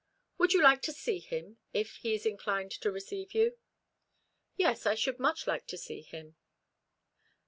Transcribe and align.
Would 0.39 0.53
you 0.53 0.63
like 0.63 0.81
to 0.81 0.91
see 0.91 1.19
him, 1.19 1.59
if 1.73 1.97
he 1.97 2.15
is 2.15 2.25
inclined 2.25 2.71
to 2.71 2.91
receive 2.91 3.35
you?" 3.35 3.59
"Yes, 4.57 4.87
I 4.87 4.95
should 4.95 5.19
much 5.19 5.45
like 5.45 5.67
to 5.67 5.77
see 5.77 6.01
him." 6.01 6.37